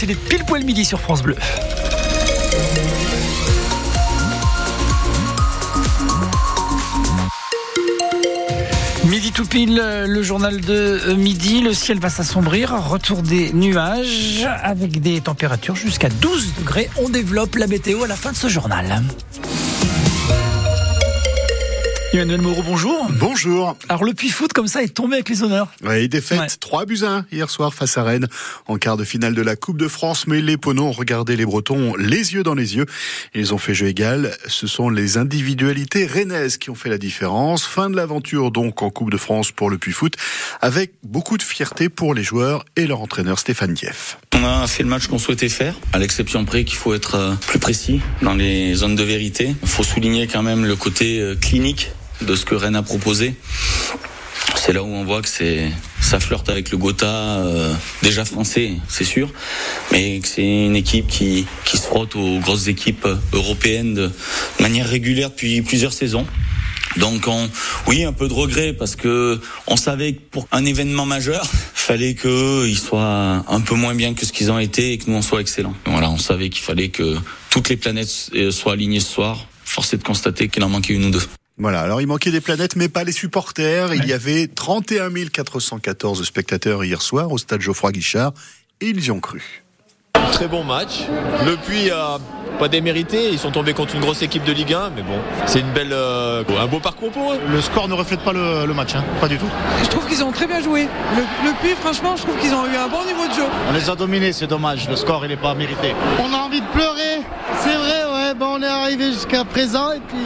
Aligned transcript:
C'est 0.00 0.06
les 0.06 0.14
pile 0.14 0.44
poil 0.44 0.62
midi 0.62 0.84
sur 0.84 1.00
France 1.00 1.24
Bleu. 1.24 1.34
Midi 9.06 9.32
tout 9.32 9.44
pile, 9.44 9.82
le 10.06 10.22
journal 10.22 10.60
de 10.60 11.14
midi, 11.14 11.62
le 11.62 11.74
ciel 11.74 11.98
va 11.98 12.10
s'assombrir, 12.10 12.80
retour 12.88 13.22
des 13.22 13.52
nuages 13.52 14.46
avec 14.62 15.00
des 15.00 15.20
températures 15.20 15.74
jusqu'à 15.74 16.10
12 16.10 16.54
degrés. 16.60 16.88
On 17.02 17.08
développe 17.08 17.56
la 17.56 17.66
météo 17.66 18.04
à 18.04 18.06
la 18.06 18.14
fin 18.14 18.30
de 18.30 18.36
ce 18.36 18.46
journal. 18.46 19.02
Emmanuel 22.14 22.40
Moreau, 22.40 22.62
bonjour. 22.62 23.06
Bonjour. 23.20 23.76
Alors 23.90 24.02
le 24.02 24.14
Puy 24.14 24.30
Foot 24.30 24.54
comme 24.54 24.66
ça 24.66 24.82
est 24.82 24.88
tombé 24.88 25.16
avec 25.16 25.28
les 25.28 25.42
honneurs. 25.42 25.68
Oui, 25.84 26.08
défaite 26.08 26.40
Ouais. 26.40 26.46
3 26.58 26.86
buts 26.86 27.00
à 27.02 27.16
1 27.18 27.26
hier 27.30 27.50
soir 27.50 27.74
face 27.74 27.98
à 27.98 28.02
Rennes 28.02 28.26
en 28.66 28.78
quart 28.78 28.96
de 28.96 29.04
finale 29.04 29.34
de 29.34 29.42
la 29.42 29.56
Coupe 29.56 29.76
de 29.76 29.88
France. 29.88 30.26
Mais 30.26 30.40
les 30.40 30.56
Poneaux 30.56 30.86
ont 30.86 30.92
regardé 30.92 31.36
les 31.36 31.44
Bretons 31.44 31.94
les 31.96 32.32
yeux 32.32 32.42
dans 32.42 32.54
les 32.54 32.76
yeux. 32.76 32.86
Ils 33.34 33.52
ont 33.52 33.58
fait 33.58 33.74
jeu 33.74 33.88
égal. 33.88 34.34
Ce 34.46 34.66
sont 34.66 34.88
les 34.88 35.18
individualités 35.18 36.06
rennaises 36.06 36.56
qui 36.56 36.70
ont 36.70 36.74
fait 36.74 36.88
la 36.88 36.96
différence. 36.98 37.64
Fin 37.66 37.90
de 37.90 37.96
l'aventure 37.96 38.50
donc 38.52 38.80
en 38.82 38.88
Coupe 38.88 39.10
de 39.10 39.18
France 39.18 39.52
pour 39.52 39.68
le 39.68 39.76
Puy 39.76 39.92
Foot 39.92 40.14
avec 40.62 40.92
beaucoup 41.02 41.36
de 41.36 41.42
fierté 41.42 41.90
pour 41.90 42.14
les 42.14 42.22
joueurs 42.22 42.64
et 42.76 42.86
leur 42.86 43.02
entraîneur 43.02 43.38
Stéphane 43.38 43.74
Dieff. 43.74 44.16
On 44.34 44.44
a 44.44 44.66
fait 44.66 44.82
le 44.82 44.88
match 44.88 45.08
qu'on 45.08 45.18
souhaitait 45.18 45.48
faire, 45.48 45.74
à 45.92 45.98
l'exception 45.98 46.44
près 46.46 46.64
qu'il 46.64 46.78
faut 46.78 46.94
être 46.94 47.16
euh, 47.16 47.34
plus 47.48 47.58
précis 47.58 48.00
dans 48.22 48.34
les 48.34 48.74
zones 48.74 48.94
de 48.94 49.02
vérité. 49.02 49.54
Il 49.62 49.68
faut 49.68 49.82
souligner 49.82 50.26
quand 50.28 50.42
même 50.44 50.64
le 50.64 50.76
côté 50.76 51.20
euh, 51.20 51.34
clinique 51.34 51.90
de 52.22 52.34
ce 52.34 52.44
que 52.44 52.54
Rennes 52.54 52.76
a 52.76 52.82
proposé. 52.82 53.34
C'est 54.56 54.72
là 54.72 54.82
où 54.82 54.86
on 54.86 55.04
voit 55.04 55.22
que 55.22 55.28
c'est 55.28 55.70
ça 56.00 56.20
flirte 56.20 56.48
avec 56.48 56.70
le 56.70 56.78
Gotha, 56.78 57.06
euh, 57.06 57.74
déjà 58.02 58.24
français, 58.24 58.72
c'est 58.88 59.04
sûr, 59.04 59.30
mais 59.92 60.20
que 60.20 60.28
c'est 60.28 60.64
une 60.66 60.76
équipe 60.76 61.06
qui, 61.06 61.46
qui 61.64 61.76
se 61.76 61.82
frotte 61.82 62.16
aux 62.16 62.38
grosses 62.38 62.68
équipes 62.68 63.06
européennes 63.32 63.94
de 63.94 64.10
manière 64.58 64.88
régulière 64.88 65.30
depuis 65.30 65.60
plusieurs 65.60 65.92
saisons. 65.92 66.26
Donc 66.96 67.26
on, 67.26 67.48
oui, 67.86 68.04
un 68.04 68.12
peu 68.12 68.26
de 68.26 68.32
regret 68.32 68.72
parce 68.72 68.96
que 68.96 69.38
on 69.66 69.76
savait 69.76 70.14
que 70.14 70.20
pour 70.30 70.48
un 70.50 70.64
événement 70.64 71.04
majeur, 71.04 71.46
fallait 71.74 72.14
qu'ils 72.14 72.78
soient 72.78 73.44
un 73.46 73.60
peu 73.60 73.74
moins 73.74 73.94
bien 73.94 74.14
que 74.14 74.24
ce 74.24 74.32
qu'ils 74.32 74.50
ont 74.50 74.58
été 74.58 74.92
et 74.92 74.98
que 74.98 75.10
nous 75.10 75.16
on 75.16 75.22
soit 75.22 75.40
excellents. 75.40 75.74
Voilà, 75.86 76.10
on 76.10 76.18
savait 76.18 76.48
qu'il 76.48 76.62
fallait 76.62 76.88
que 76.88 77.16
toutes 77.50 77.68
les 77.68 77.76
planètes 77.76 78.30
euh, 78.34 78.50
soient 78.50 78.72
alignées 78.72 79.00
ce 79.00 79.12
soir. 79.12 79.46
Force 79.64 79.92
est 79.92 79.98
de 79.98 80.04
constater 80.04 80.48
qu'il 80.48 80.64
en 80.64 80.70
manquait 80.70 80.94
une 80.94 81.04
ou 81.04 81.10
deux. 81.10 81.37
Voilà, 81.60 81.80
alors 81.80 82.00
il 82.00 82.06
manquait 82.06 82.30
des 82.30 82.40
planètes, 82.40 82.76
mais 82.76 82.88
pas 82.88 83.02
les 83.02 83.12
supporters. 83.12 83.92
Il 83.92 84.06
y 84.06 84.12
avait 84.12 84.46
31 84.46 85.10
414 85.32 86.24
spectateurs 86.24 86.84
hier 86.84 87.02
soir 87.02 87.32
au 87.32 87.38
stade 87.38 87.60
Geoffroy 87.60 87.90
Guichard. 87.90 88.32
Et 88.80 88.90
ils 88.90 89.04
y 89.04 89.10
ont 89.10 89.18
cru. 89.18 89.64
Très 90.32 90.46
bon 90.46 90.62
match. 90.62 91.00
Le 91.44 91.56
Puy 91.56 91.90
a 91.90 92.18
pas 92.60 92.68
démérité. 92.68 93.30
Ils 93.32 93.38
sont 93.38 93.50
tombés 93.50 93.72
contre 93.72 93.96
une 93.96 94.00
grosse 94.00 94.22
équipe 94.22 94.44
de 94.44 94.52
Ligue 94.52 94.72
1, 94.74 94.90
mais 94.90 95.02
bon, 95.02 95.18
c'est 95.46 95.60
une 95.60 95.72
belle, 95.72 95.92
euh, 95.92 96.44
un 96.60 96.66
beau 96.66 96.78
parcours 96.78 97.10
pour 97.10 97.32
eux. 97.32 97.38
Le 97.50 97.60
score 97.60 97.88
ne 97.88 97.94
reflète 97.94 98.20
pas 98.20 98.32
le, 98.32 98.66
le 98.66 98.74
match, 98.74 98.94
hein. 98.94 99.04
pas 99.20 99.28
du 99.28 99.36
tout. 99.38 99.48
Je 99.82 99.88
trouve 99.88 100.06
qu'ils 100.06 100.22
ont 100.22 100.30
très 100.30 100.46
bien 100.46 100.62
joué. 100.62 100.86
Le, 101.16 101.22
le 101.48 101.54
Puy, 101.60 101.70
franchement, 101.80 102.16
je 102.16 102.22
trouve 102.22 102.36
qu'ils 102.38 102.52
ont 102.52 102.66
eu 102.66 102.76
un 102.76 102.88
bon 102.88 103.04
niveau 103.04 103.26
de 103.26 103.32
jeu. 103.32 103.44
On 103.68 103.72
les 103.72 103.90
a 103.90 103.96
dominés, 103.96 104.32
c'est 104.32 104.46
dommage. 104.46 104.88
Le 104.88 104.96
score, 104.96 105.24
il 105.24 105.28
n'est 105.28 105.36
pas 105.36 105.54
mérité. 105.54 105.94
On 106.20 106.32
a 106.32 106.36
envie 106.38 106.60
de 106.60 106.66
pleurer, 106.66 107.22
c'est 107.62 107.74
vrai, 107.74 108.04
ouais, 108.28 108.34
ben 108.34 108.46
on 108.50 108.62
est 108.62 108.66
arrivé 108.66 109.12
jusqu'à 109.12 109.44
présent 109.44 109.92
et 109.92 110.00
puis 110.00 110.18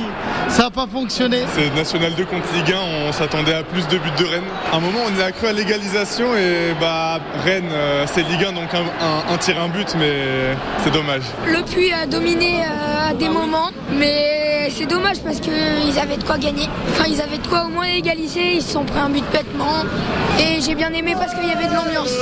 ça 0.48 0.64
n'a 0.64 0.70
pas 0.70 0.86
fonctionné. 0.90 1.42
C'est 1.54 1.74
National 1.74 2.12
2 2.14 2.24
contre 2.24 2.52
Ligue 2.54 2.72
1, 2.72 3.08
on 3.08 3.12
s'attendait 3.12 3.54
à 3.54 3.62
plus 3.62 3.86
de 3.88 3.98
buts 3.98 4.10
de 4.18 4.24
Rennes. 4.24 4.42
À 4.72 4.76
un 4.76 4.80
moment, 4.80 5.00
on 5.06 5.20
est 5.20 5.22
accru 5.22 5.46
à 5.46 5.52
l'égalisation 5.52 6.34
et 6.36 6.74
bah 6.80 7.20
Rennes, 7.44 7.70
euh, 7.72 8.04
c'est 8.12 8.22
Ligue 8.22 8.44
1, 8.44 8.52
donc 8.52 8.72
un, 8.74 8.80
un- 8.80 9.34
un 9.34 9.38
tir, 9.38 9.60
un 9.60 9.68
but, 9.68 9.94
mais 9.98 10.56
c'est 10.84 10.92
dommage. 10.92 11.22
Le 11.46 11.62
Puy 11.62 11.92
a 11.92 12.06
dominé 12.06 12.60
euh, 12.64 13.10
à 13.10 13.14
des 13.14 13.28
moments, 13.28 13.70
mais 13.92 14.70
c'est 14.74 14.86
dommage 14.86 15.18
parce 15.24 15.40
qu'ils 15.40 15.98
avaient 16.00 16.16
de 16.16 16.24
quoi 16.24 16.38
gagner. 16.38 16.68
Enfin, 16.92 17.04
ils 17.08 17.20
avaient 17.20 17.38
de 17.38 17.46
quoi 17.46 17.64
au 17.64 17.68
moins 17.68 17.86
égaliser, 17.86 18.54
ils 18.56 18.62
se 18.62 18.72
sont 18.72 18.84
pris 18.84 18.98
un 18.98 19.08
but 19.10 19.24
bêtement. 19.32 19.84
Et 20.38 20.60
j'ai 20.60 20.74
bien 20.74 20.92
aimé 20.92 21.14
parce 21.18 21.34
qu'il 21.34 21.46
y 21.48 21.52
avait 21.52 21.66
de 21.66 21.74
l'ambiance. 21.74 22.12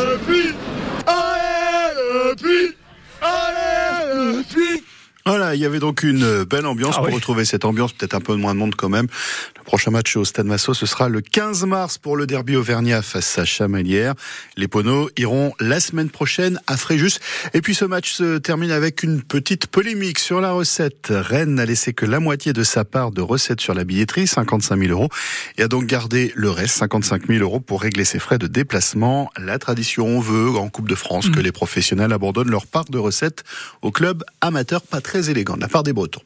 Voilà, 5.26 5.54
il 5.54 5.60
y 5.60 5.64
avait 5.64 5.78
donc 5.78 6.02
une 6.02 6.44
belle 6.44 6.66
ambiance. 6.66 6.94
Ah 6.96 7.00
pour 7.00 7.08
oui. 7.08 7.14
retrouver 7.14 7.44
cette 7.44 7.64
ambiance, 7.64 7.92
peut-être 7.92 8.14
un 8.14 8.20
peu 8.20 8.34
moins 8.34 8.54
de 8.54 8.58
monde 8.58 8.74
quand 8.74 8.88
même. 8.88 9.06
Le 9.56 9.62
prochain 9.64 9.90
match 9.90 10.16
au 10.16 10.24
Stade 10.24 10.46
Massot, 10.46 10.74
ce 10.74 10.86
sera 10.86 11.08
le 11.08 11.20
15 11.20 11.64
mars 11.64 11.98
pour 11.98 12.16
le 12.16 12.26
derby 12.26 12.56
auvergnat 12.56 13.02
face 13.02 13.38
à 13.38 13.44
Chamalières. 13.44 14.14
Les 14.56 14.66
Poneaux 14.66 15.10
iront 15.16 15.52
la 15.60 15.78
semaine 15.80 16.08
prochaine 16.08 16.58
à 16.66 16.76
Fréjus. 16.76 17.18
Et 17.54 17.60
puis 17.60 17.74
ce 17.74 17.84
match 17.84 18.12
se 18.12 18.38
termine 18.38 18.70
avec 18.70 19.02
une 19.02 19.22
petite 19.22 19.66
polémique 19.66 20.18
sur 20.18 20.40
la 20.40 20.52
recette. 20.52 21.08
Rennes 21.10 21.54
n'a 21.54 21.66
laissé 21.66 21.92
que 21.92 22.06
la 22.06 22.18
moitié 22.18 22.52
de 22.52 22.64
sa 22.64 22.84
part 22.84 23.10
de 23.10 23.20
recette 23.20 23.60
sur 23.60 23.74
la 23.74 23.84
billetterie, 23.84 24.26
55 24.26 24.78
000 24.78 24.90
euros, 24.90 25.08
et 25.58 25.62
a 25.62 25.68
donc 25.68 25.84
gardé 25.84 26.32
le 26.34 26.50
reste, 26.50 26.78
55 26.78 27.26
000 27.28 27.40
euros, 27.40 27.60
pour 27.60 27.82
régler 27.82 28.04
ses 28.04 28.18
frais 28.18 28.38
de 28.38 28.46
déplacement. 28.46 29.30
La 29.38 29.58
tradition 29.58 30.18
veut, 30.20 30.56
en 30.56 30.68
Coupe 30.68 30.88
de 30.88 30.94
France, 30.94 31.28
que 31.28 31.40
les 31.40 31.52
professionnels 31.52 32.12
abandonnent 32.12 32.50
leur 32.50 32.66
part 32.66 32.86
de 32.86 32.98
recette 32.98 33.44
au 33.82 33.90
club 33.90 34.24
amateur 34.40 34.82
pas 34.82 35.00
très 35.10 35.28
élégant 35.28 35.56
de 35.56 35.60
la 35.60 35.66
part 35.66 35.82
des 35.82 35.92
Bretons. 35.92 36.22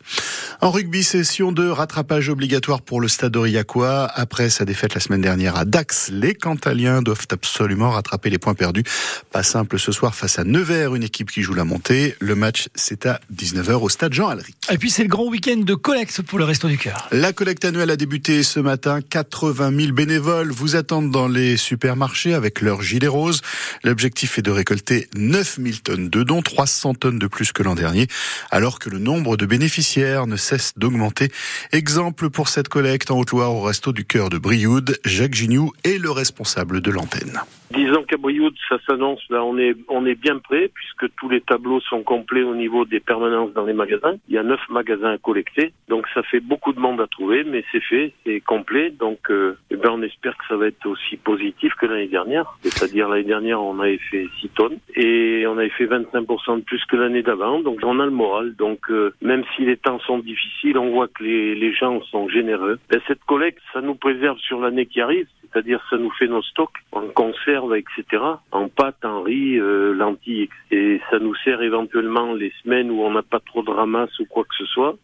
En 0.61 0.71
rugby, 0.71 1.03
session 1.03 1.53
de 1.53 1.67
rattrapage 1.67 2.29
obligatoire 2.29 2.83
pour 2.83 3.01
le 3.01 3.09
stade 3.09 3.35
Aurillacois. 3.35 4.11
Après 4.15 4.51
sa 4.51 4.67
défaite 4.67 4.93
la 4.93 5.01
semaine 5.01 5.23
dernière 5.23 5.57
à 5.57 5.65
Dax, 5.65 6.11
les 6.13 6.35
Cantaliens 6.35 7.01
doivent 7.01 7.27
absolument 7.31 7.93
rattraper 7.93 8.29
les 8.29 8.37
points 8.37 8.53
perdus. 8.53 8.85
Pas 9.33 9.43
simple 9.43 9.79
ce 9.79 9.91
soir 9.91 10.15
face 10.15 10.39
à 10.39 10.45
Nevers, 10.45 10.95
une 10.95 11.03
équipe 11.03 11.31
qui 11.31 11.41
joue 11.41 11.55
la 11.55 11.65
montée. 11.65 12.15
Le 12.21 12.35
match, 12.35 12.69
c'est 12.75 13.07
à 13.07 13.21
19h 13.35 13.73
au 13.73 13.89
stade 13.89 14.13
Jean 14.13 14.29
Alry. 14.29 14.55
Et 14.71 14.77
puis 14.77 14.91
c'est 14.91 15.03
le 15.03 15.09
grand 15.09 15.29
week-end 15.29 15.57
de 15.57 15.75
collecte 15.75 16.21
pour 16.21 16.39
le 16.39 16.45
Resto 16.45 16.69
du 16.69 16.77
Cœur. 16.77 17.09
La 17.11 17.33
collecte 17.33 17.65
annuelle 17.65 17.91
a 17.91 17.97
débuté 17.97 18.43
ce 18.43 18.61
matin. 18.61 19.01
80 19.01 19.73
000 19.75 19.93
bénévoles 19.93 20.51
vous 20.51 20.77
attendent 20.77 21.11
dans 21.11 21.29
les 21.29 21.57
supermarchés 21.57 22.35
avec 22.35 22.61
leurs 22.61 22.83
gilets 22.83 23.09
roses. 23.09 23.41
L'objectif 23.83 24.39
est 24.39 24.43
de 24.43 24.51
récolter 24.51 25.09
9 25.17 25.59
000 25.63 25.77
tonnes 25.83 26.11
de 26.11 26.23
dons, 26.23 26.43
300 26.43 26.93
tonnes 26.95 27.19
de 27.19 27.27
plus 27.27 27.53
que 27.53 27.63
l'an 27.63 27.75
dernier, 27.75 28.09
alors 28.51 28.74
que 28.79 28.91
le 28.91 28.99
nombre 28.99 29.37
de 29.37 29.47
bénéficiaires 29.47 30.27
ne 30.27 30.37
cesse 30.37 30.77
d'augmenter. 30.77 31.29
Exemple 31.73 32.31
pour 32.31 32.49
cette 32.49 32.69
collecte 32.69 33.11
en 33.11 33.19
Haute-Loire 33.19 33.55
au 33.55 33.63
Resto 33.63 33.93
du 33.93 34.05
Cœur 34.05 34.31
de 34.31 34.39
Brioude, 34.39 34.97
Jacques 35.05 35.35
Gignoux 35.35 35.73
est 35.85 35.99
le 35.99 36.11
responsable 36.11 36.81
de 36.81 36.91
l'antenne. 36.91 37.41
Disons 37.75 38.05
qu'à 38.05 38.17
Brioude, 38.17 38.55
ça 38.69 38.77
s'annonce, 38.87 39.21
là, 39.31 39.43
on 39.45 39.59
est, 39.59 39.75
on 39.89 40.07
est 40.07 40.15
bien 40.15 40.39
prêt, 40.39 40.71
puisque 40.73 41.13
tous 41.17 41.29
les 41.29 41.41
tableaux 41.41 41.81
sont 41.81 42.03
complets 42.03 42.45
au 42.45 42.55
niveau 42.55 42.85
des 42.85 43.01
permanences 43.01 43.53
dans 43.53 43.65
les 43.65 43.73
magasins. 43.73 44.15
Il 44.29 44.35
y 44.35 44.39
a 44.39 44.45
neuf 44.45 44.61
magasins 44.69 45.13
à 45.13 45.19
collecter, 45.19 45.73
donc 45.89 46.07
ça 46.15 46.23
fait 46.23 46.41
beaucoup 46.41 46.73
de 46.73 46.79
monde 46.79 47.01
à 47.01 47.09
trouver, 47.09 47.43
mais 47.43 47.65
c'est 47.73 47.83
fait, 47.83 48.13
c'est 48.25 48.41
complet, 48.41 48.91
donc, 48.91 49.19
euh, 49.31 49.59
eh 49.71 49.77
ben, 49.77 49.91
on 49.91 50.03
espère 50.03 50.37
que 50.37 50.45
ça 50.49 50.57
va 50.57 50.69
être 50.69 50.87
aussi 50.87 51.17
positif 51.17 51.73
que 51.75 51.87
l'année 51.87 52.07
dernière. 52.07 52.57
C'est-à-dire, 52.63 53.09
l'année 53.09 53.25
dernière, 53.25 53.61
on 53.61 53.81
avait 53.81 53.99
fait 54.11 54.29
6 54.41 54.49
tonnes, 54.51 54.79
et 54.95 55.45
on 55.49 55.59
avait 55.59 55.71
fait 55.71 55.87
25% 55.87 56.59
de 56.59 56.63
plus 56.63 56.85
que 56.85 56.97
l'année 56.97 57.23
d'avant, 57.23 57.61
donc 57.61 57.81
on 57.83 57.99
a 57.99 58.05
le 58.05 58.13
moral. 58.13 58.55
Donc, 58.57 58.64
euh, 58.91 59.15
même 59.23 59.45
si 59.55 59.65
les 59.65 59.77
temps 59.77 59.99
sont 60.01 60.19
difficiles, 60.19 60.79
on 60.79 60.91
voit 60.91 61.09
que 61.09 61.23
les, 61.23 61.73
gens 61.75 62.01
sont 62.05 62.29
généreux. 62.29 62.79
Ben, 62.91 63.01
cette 63.07 63.25
collecte, 63.25 63.61
ça 63.73 63.81
nous 63.81 63.95
préserve 63.95 64.39
sur 64.39 64.61
l'année 64.61 64.87
qui 64.87 65.01
arrive, 65.01 65.27
c'est-à-dire 65.43 65.81
ça 65.91 65.97
nous 65.97 66.11
fait 66.11 66.27
nos 66.27 66.43
stocks 66.43 66.79
en 66.93 67.09
conserve, 67.09 67.75
etc., 67.77 68.23
en 68.53 68.69
pâte, 68.69 69.05
en 69.05 69.23
riz, 69.23 69.59
euh, 69.59 69.93
lentilles, 69.93 70.49
et 70.71 71.01
ça 71.11 71.19
nous 71.19 71.35
sert 71.37 71.63
éventuellement 71.63 72.35
les 72.35 72.53
semaines 72.63 72.91
où 72.91 73.03
on 73.03 73.13
n'a 73.13 73.23
pas 73.23 73.41
trop 73.41 73.63
de 73.63 73.71
ramasse 73.71 74.19
ou 74.19 74.27
quoi 74.27 74.45
que 74.45 74.55
ce 74.57 74.67
soit, 74.67 74.97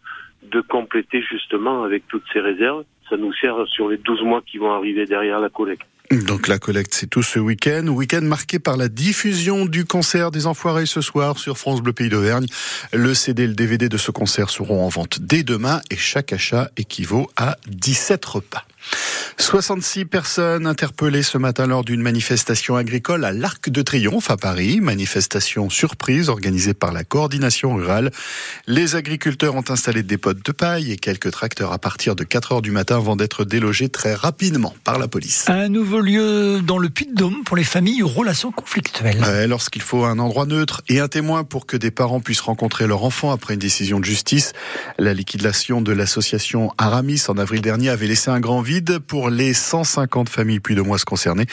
de 0.42 0.60
compléter 0.60 1.22
justement 1.22 1.82
avec 1.82 2.06
toutes 2.08 2.24
ces 2.32 2.40
réserves. 2.40 2.84
Ça 3.10 3.16
nous 3.16 3.32
sert 3.34 3.56
sur 3.66 3.88
les 3.88 3.98
12 3.98 4.22
mois 4.22 4.40
qui 4.40 4.58
vont 4.58 4.70
arriver 4.70 5.04
derrière 5.04 5.40
la 5.40 5.48
collecte. 5.48 5.82
Donc 6.10 6.48
la 6.48 6.58
collecte, 6.58 6.94
c'est 6.94 7.08
tout 7.08 7.22
ce 7.22 7.38
week-end. 7.38 7.86
Week-end 7.86 8.22
marqué 8.22 8.58
par 8.58 8.76
la 8.76 8.88
diffusion 8.88 9.64
du 9.64 9.84
concert 9.84 10.30
des 10.30 10.46
Enfoirés 10.46 10.86
ce 10.86 11.00
soir 11.00 11.38
sur 11.38 11.56
France 11.56 11.82
Bleu 11.82 11.92
Pays 11.92 12.08
d'Auvergne. 12.08 12.46
Le 12.92 13.14
CD 13.14 13.44
et 13.44 13.46
le 13.46 13.54
DVD 13.54 13.88
de 13.88 13.96
ce 13.96 14.10
concert 14.10 14.50
seront 14.50 14.84
en 14.84 14.88
vente 14.88 15.20
dès 15.20 15.44
demain 15.44 15.80
et 15.90 15.96
chaque 15.96 16.32
achat 16.32 16.70
équivaut 16.76 17.28
à 17.36 17.56
17 17.68 18.24
repas. 18.24 18.64
66 19.38 20.04
personnes 20.04 20.66
interpellées 20.66 21.22
ce 21.22 21.38
matin 21.38 21.66
lors 21.66 21.84
d'une 21.84 22.02
manifestation 22.02 22.76
agricole 22.76 23.24
à 23.24 23.32
l'Arc 23.32 23.70
de 23.70 23.82
Triomphe 23.82 24.30
à 24.30 24.36
Paris. 24.36 24.80
Manifestation 24.80 25.70
surprise 25.70 26.28
organisée 26.28 26.74
par 26.74 26.92
la 26.92 27.04
coordination 27.04 27.74
rurale. 27.74 28.10
Les 28.66 28.96
agriculteurs 28.96 29.54
ont 29.54 29.64
installé 29.68 30.02
des 30.02 30.18
potes 30.18 30.44
de 30.44 30.52
paille 30.52 30.92
et 30.92 30.96
quelques 30.96 31.30
tracteurs 31.30 31.72
à 31.72 31.78
partir 31.78 32.14
de 32.14 32.24
4 32.24 32.52
heures 32.52 32.62
du 32.62 32.70
matin 32.70 32.96
avant 32.96 33.16
d'être 33.16 33.44
délogés 33.44 33.88
très 33.88 34.14
rapidement 34.14 34.74
par 34.84 34.98
la 34.98 35.08
police. 35.08 35.46
Un 35.48 35.68
nouveau 35.68 36.00
lieu 36.00 36.60
dans 36.60 36.78
le 36.78 36.88
Puy-de-Dôme 36.88 37.42
pour 37.44 37.56
les 37.56 37.64
familles 37.64 38.02
aux 38.02 38.08
relations 38.08 38.52
conflictuelles. 38.52 39.20
Ouais, 39.20 39.46
Lorsqu'il 39.46 39.82
faut 39.82 40.04
un 40.04 40.18
endroit 40.18 40.46
neutre 40.46 40.82
et 40.88 41.00
un 41.00 41.08
témoin 41.08 41.44
pour 41.44 41.66
que 41.66 41.76
des 41.76 41.90
parents 41.90 42.20
puissent 42.20 42.40
rencontrer 42.40 42.86
leur 42.86 43.04
enfant 43.04 43.32
après 43.32 43.54
une 43.54 43.60
décision 43.60 44.00
de 44.00 44.04
justice, 44.04 44.52
la 44.98 45.14
liquidation 45.14 45.80
de 45.80 45.92
l'association 45.92 46.72
Aramis 46.78 47.22
en 47.28 47.38
avril 47.38 47.62
dernier 47.62 47.88
avait 47.88 48.06
laissé 48.06 48.30
un 48.30 48.40
grand 48.40 48.60
vide. 48.60 48.69
Pour 49.06 49.30
les 49.30 49.52
150 49.52 50.28
familles 50.28 50.60
puis 50.60 50.74
de 50.74 50.80
mois 50.80 50.98
concernées. 50.98 51.46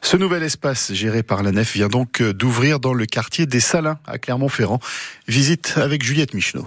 Ce 0.00 0.16
nouvel 0.16 0.42
espace 0.42 0.92
géré 0.92 1.22
par 1.22 1.42
la 1.42 1.52
nef 1.52 1.74
vient 1.74 1.88
donc 1.88 2.22
d'ouvrir 2.22 2.80
dans 2.80 2.94
le 2.94 3.04
quartier 3.04 3.46
des 3.46 3.60
Salins 3.60 3.98
à 4.06 4.18
Clermont-Ferrand. 4.18 4.80
Visite 5.28 5.74
avec 5.76 6.02
Juliette 6.02 6.34
Michneau. 6.34 6.66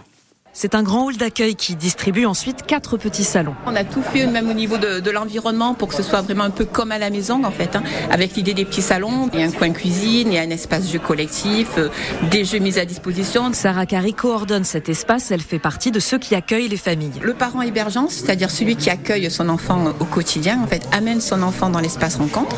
C'est 0.58 0.74
un 0.74 0.84
grand 0.84 1.08
hall 1.08 1.18
d'accueil 1.18 1.56
qui 1.56 1.76
distribue 1.76 2.26
ensuite 2.26 2.66
quatre 2.66 2.96
petits 2.96 3.26
salons. 3.26 3.56
On 3.66 3.76
a 3.76 3.84
tout 3.84 4.02
fait 4.02 4.26
même 4.26 4.50
au 4.50 4.54
niveau 4.54 4.78
de, 4.78 5.02
de 5.02 5.12
l'environnement 5.12 5.74
pour 5.74 5.90
que 5.90 5.96
ce 5.96 6.02
soit 6.02 6.22
vraiment 6.22 6.46
un 6.46 6.50
peu 6.50 6.64
comme 6.64 6.94
à 6.94 6.98
la 6.98 7.10
maison 7.10 7.44
en 7.44 7.52
fait, 7.52 7.76
hein, 7.76 7.84
avec 8.10 8.38
l'idée 8.38 8.54
des 8.54 8.64
petits 8.64 8.82
salons. 8.82 9.30
Il 9.34 9.42
y 9.42 9.44
a 9.44 9.48
un 9.48 9.52
coin 9.52 9.72
cuisine, 9.72 10.30
il 10.30 10.36
y 10.36 10.38
a 10.38 10.44
un 10.44 10.50
espace 10.50 10.90
jeu 10.90 11.00
collectif, 11.00 11.72
euh, 11.78 11.90
des 12.32 12.46
jeux 12.46 12.60
mis 12.60 12.80
à 12.80 12.86
disposition. 12.86 13.52
Sarah 13.52 13.86
Carey 13.86 14.14
coordonne 14.14 14.64
cet 14.64 14.88
espace, 14.88 15.30
elle 15.30 15.42
fait 15.42 15.60
partie 15.60 15.92
de 15.92 16.00
ceux 16.00 16.20
qui 16.20 16.36
accueillent 16.36 16.70
les 16.70 16.78
familles. 16.78 17.20
Le 17.22 17.34
parent 17.34 17.62
hébergeant, 17.62 18.08
c'est-à-dire 18.08 18.50
celui 18.50 18.78
qui 18.78 18.90
accueille 18.90 19.30
son 19.30 19.50
enfant 19.50 19.94
au 20.00 20.06
quotidien, 20.06 20.62
en 20.64 20.68
fait, 20.68 20.88
amène 20.94 21.20
son 21.20 21.44
enfant 21.44 21.70
dans 21.70 21.82
l'espace 21.82 22.16
rencontre. 22.16 22.56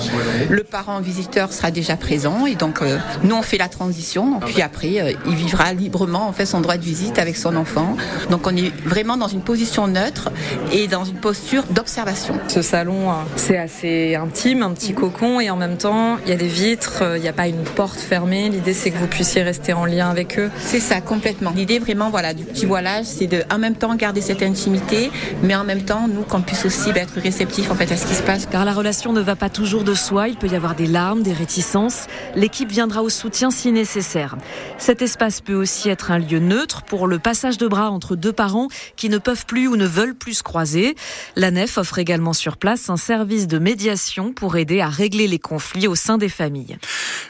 Le 0.51 0.63
parent 0.63 0.99
visiteur 0.99 1.51
sera 1.51 1.71
déjà 1.71 1.97
présent 1.97 2.45
et 2.45 2.53
donc 2.53 2.83
euh, 2.83 2.99
nous 3.23 3.35
on 3.35 3.41
fait 3.41 3.57
la 3.57 3.69
transition. 3.69 4.39
Puis 4.41 4.61
après, 4.61 5.01
euh, 5.01 5.13
il 5.25 5.33
vivra 5.33 5.73
librement 5.73 6.27
en 6.27 6.31
fait 6.31 6.45
son 6.45 6.61
droit 6.61 6.77
de 6.77 6.83
visite 6.83 7.17
avec 7.17 7.35
son 7.35 7.55
enfant 7.55 7.86
donc 8.29 8.47
on 8.47 8.55
est 8.55 8.71
vraiment 8.85 9.17
dans 9.17 9.27
une 9.27 9.41
position 9.41 9.87
neutre 9.87 10.29
et 10.71 10.87
dans 10.87 11.03
une 11.03 11.19
posture 11.19 11.63
d'observation. 11.69 12.39
Ce 12.47 12.61
salon, 12.61 13.11
c'est 13.35 13.57
assez 13.57 14.15
intime, 14.15 14.63
un 14.63 14.71
petit 14.71 14.93
cocon 14.93 15.39
et 15.39 15.49
en 15.49 15.55
même 15.55 15.77
temps, 15.77 16.17
il 16.25 16.29
y 16.29 16.33
a 16.33 16.37
des 16.37 16.47
vitres, 16.47 17.03
il 17.15 17.21
n'y 17.21 17.27
a 17.27 17.33
pas 17.33 17.47
une 17.47 17.63
porte 17.63 17.99
fermée. 17.99 18.49
L'idée, 18.49 18.73
c'est 18.73 18.91
que 18.91 18.97
vous 18.97 19.07
puissiez 19.07 19.43
rester 19.43 19.73
en 19.73 19.85
lien 19.85 20.09
avec 20.09 20.39
eux. 20.39 20.49
C'est 20.59 20.79
ça, 20.79 21.01
complètement. 21.01 21.51
L'idée 21.55 21.79
vraiment, 21.79 22.09
voilà, 22.09 22.33
du 22.33 22.43
petit 22.43 22.65
voilage, 22.65 23.05
c'est 23.05 23.27
de 23.27 23.43
en 23.51 23.57
même 23.57 23.75
temps 23.75 23.95
garder 23.95 24.21
cette 24.21 24.43
intimité, 24.43 25.11
mais 25.43 25.55
en 25.55 25.63
même 25.63 25.83
temps, 25.83 26.07
nous, 26.07 26.23
qu'on 26.23 26.41
puisse 26.41 26.65
aussi 26.65 26.91
bah, 26.93 27.01
être 27.01 27.19
réceptifs 27.19 27.71
en 27.71 27.75
fait 27.75 27.91
à 27.91 27.97
ce 27.97 28.05
qui 28.05 28.13
se 28.13 28.23
passe. 28.23 28.45
Car 28.45 28.65
la 28.65 28.73
relation 28.73 29.13
ne 29.13 29.21
va 29.21 29.35
pas 29.35 29.49
toujours 29.49 29.83
de 29.83 29.93
soi. 29.93 30.27
Il 30.27 30.37
peut 30.37 30.47
y 30.47 30.55
avoir 30.55 30.75
des 30.75 30.87
larmes, 30.87 31.23
des 31.23 31.33
réticences. 31.33 32.07
L'équipe 32.35 32.69
viendra 32.69 33.01
au 33.01 33.09
soutien 33.09 33.51
si 33.51 33.71
nécessaire. 33.71 34.37
Cet 34.77 35.01
espace 35.01 35.41
peut 35.41 35.55
aussi 35.55 35.89
être 35.89 36.11
un 36.11 36.19
lieu 36.19 36.39
neutre 36.39 36.83
pour 36.83 37.07
le 37.07 37.19
passage 37.19 37.57
de 37.57 37.67
entre 37.85 38.15
deux 38.15 38.33
parents 38.33 38.67
qui 38.95 39.09
ne 39.09 39.17
peuvent 39.17 39.45
plus 39.45 39.67
ou 39.67 39.75
ne 39.75 39.85
veulent 39.85 40.15
plus 40.15 40.35
se 40.35 40.43
croiser. 40.43 40.95
La 41.35 41.51
nef 41.51 41.77
offre 41.77 41.99
également 41.99 42.33
sur 42.33 42.57
place 42.57 42.89
un 42.89 42.97
service 42.97 43.47
de 43.47 43.59
médiation 43.59 44.33
pour 44.33 44.57
aider 44.57 44.81
à 44.81 44.89
régler 44.89 45.27
les 45.27 45.39
conflits 45.39 45.87
au 45.87 45.95
sein 45.95 46.17
des 46.17 46.29
familles. 46.29 46.77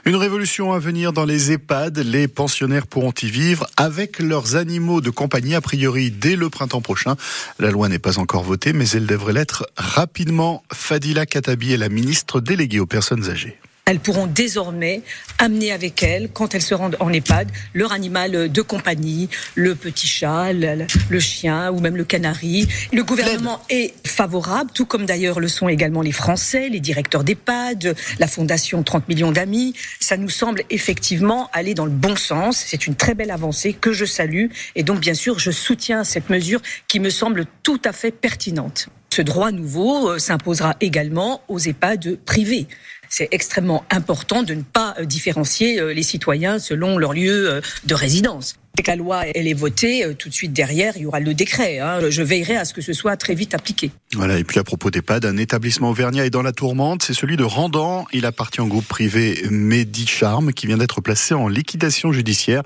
Une 0.05 0.15
révolution 0.15 0.73
à 0.73 0.79
venir 0.79 1.13
dans 1.13 1.25
les 1.25 1.51
EHPAD. 1.51 1.99
Les 1.99 2.27
pensionnaires 2.27 2.87
pourront 2.87 3.13
y 3.21 3.27
vivre 3.27 3.67
avec 3.77 4.19
leurs 4.19 4.55
animaux 4.55 5.01
de 5.01 5.09
compagnie 5.09 5.55
a 5.55 5.61
priori 5.61 6.11
dès 6.11 6.35
le 6.35 6.49
printemps 6.49 6.81
prochain. 6.81 7.15
La 7.59 7.71
loi 7.71 7.89
n'est 7.89 7.99
pas 7.99 8.19
encore 8.19 8.43
votée, 8.43 8.73
mais 8.73 8.89
elle 8.89 9.05
devrait 9.05 9.33
l'être 9.33 9.67
rapidement. 9.77 10.63
Fadila 10.73 11.25
Katabi 11.25 11.73
est 11.73 11.77
la 11.77 11.89
ministre 11.89 12.39
déléguée 12.39 12.79
aux 12.79 12.85
personnes 12.85 13.29
âgées 13.29 13.57
elles 13.87 13.99
pourront 13.99 14.27
désormais 14.27 15.01
amener 15.39 15.71
avec 15.71 16.03
elles, 16.03 16.29
quand 16.31 16.53
elles 16.53 16.61
se 16.61 16.75
rendent 16.75 16.97
en 16.99 17.11
EHPAD, 17.11 17.49
leur 17.73 17.93
animal 17.93 18.51
de 18.51 18.61
compagnie, 18.61 19.29
le 19.55 19.75
petit 19.75 20.07
chat, 20.07 20.51
le, 20.51 21.19
chien 21.19 21.71
ou 21.71 21.79
même 21.79 21.95
le 21.95 22.03
canari. 22.03 22.67
Le 22.91 23.03
gouvernement 23.03 23.61
est 23.69 23.93
favorable, 24.05 24.71
tout 24.73 24.85
comme 24.85 25.05
d'ailleurs 25.05 25.39
le 25.39 25.47
sont 25.47 25.69
également 25.69 26.01
les 26.01 26.11
Français, 26.11 26.67
les 26.67 26.81
directeurs 26.81 27.23
d'EHPAD, 27.23 27.95
la 28.19 28.27
Fondation 28.27 28.83
30 28.83 29.07
millions 29.07 29.31
d'amis. 29.31 29.73
Ça 30.01 30.17
nous 30.17 30.29
semble 30.29 30.63
effectivement 30.69 31.49
aller 31.53 31.73
dans 31.73 31.85
le 31.85 31.91
bon 31.91 32.17
sens. 32.17 32.57
C'est 32.57 32.87
une 32.87 32.95
très 32.95 33.15
belle 33.15 33.31
avancée 33.31 33.71
que 33.73 33.93
je 33.93 34.03
salue. 34.03 34.47
Et 34.75 34.83
donc, 34.83 34.99
bien 34.99 35.13
sûr, 35.13 35.39
je 35.39 35.51
soutiens 35.51 36.03
cette 36.03 36.29
mesure 36.29 36.61
qui 36.89 36.99
me 36.99 37.09
semble 37.09 37.45
tout 37.63 37.81
à 37.85 37.93
fait 37.93 38.11
pertinente. 38.11 38.89
Ce 39.09 39.21
droit 39.21 39.51
nouveau 39.51 40.09
euh, 40.09 40.19
s'imposera 40.19 40.75
également 40.79 41.41
aux 41.47 41.59
EHPAD 41.59 42.17
privés 42.25 42.67
c'est 43.09 43.29
extrêmement 43.31 43.85
important 43.89 44.43
de 44.43 44.53
ne 44.53 44.63
pas 44.63 44.93
euh, 44.99 45.05
différencier 45.05 45.79
euh, 45.79 45.93
les 45.93 46.03
citoyens 46.03 46.59
selon 46.59 46.97
leur 46.97 47.13
lieu 47.13 47.61
de 47.85 47.93
résidence. 47.93 48.57
Dès 48.75 48.83
que 48.83 48.91
la 48.91 48.97
loi 48.97 49.25
elle 49.33 49.47
est 49.47 49.53
votée, 49.53 50.05
tout 50.19 50.29
de 50.29 50.33
suite 50.33 50.53
derrière, 50.53 50.93
il 50.97 51.03
y 51.03 51.05
aura 51.05 51.19
le 51.19 51.33
décret. 51.33 51.79
Hein. 51.79 52.09
Je 52.09 52.21
veillerai 52.21 52.57
à 52.57 52.65
ce 52.65 52.73
que 52.75 52.81
ce 52.81 52.93
soit 52.93 53.17
très 53.17 53.33
vite 53.33 53.55
appliqué. 53.55 53.91
Voilà, 54.13 54.37
et 54.37 54.43
puis 54.43 54.59
à 54.59 54.63
propos 54.63 54.91
d'EHPAD, 54.91 55.25
un 55.25 55.37
établissement 55.37 55.89
auvergnat 55.89 56.25
est 56.25 56.29
dans 56.29 56.43
la 56.43 56.51
tourmente, 56.51 57.01
c'est 57.01 57.15
celui 57.15 57.37
de 57.37 57.43
Randan. 57.43 58.05
Il 58.13 58.25
appartient 58.27 58.61
au 58.61 58.67
groupe 58.67 58.87
privé 58.87 59.41
Medicharm 59.49 60.53
qui 60.53 60.67
vient 60.67 60.77
d'être 60.77 61.01
placé 61.01 61.33
en 61.33 61.47
liquidation 61.47 62.11
judiciaire. 62.11 62.61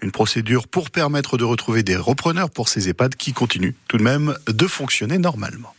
Une 0.00 0.10
procédure 0.10 0.66
pour 0.66 0.90
permettre 0.90 1.38
de 1.38 1.44
retrouver 1.44 1.84
des 1.84 1.96
repreneurs 1.96 2.50
pour 2.50 2.68
ces 2.68 2.88
EHPAD 2.88 3.14
qui 3.14 3.32
continuent 3.32 3.74
tout 3.86 3.98
de 3.98 4.02
même 4.02 4.34
de 4.48 4.66
fonctionner 4.66 5.18
normalement. 5.18 5.74